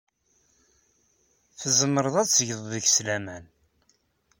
Tzemreḍ 1.59 2.15
ad 2.21 2.27
tgeḍ 2.29 2.61
deg-s 2.71 2.97
laman. 3.05 3.45